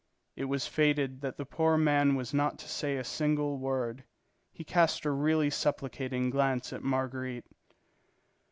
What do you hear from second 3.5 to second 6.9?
word. He cast a really supplicating glance at